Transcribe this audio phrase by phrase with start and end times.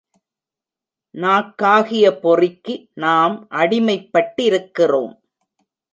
[1.15, 5.13] நாக்காகிய பொறிக்கு நாம் அடிமைப்பட்டிருக்கிறோம்.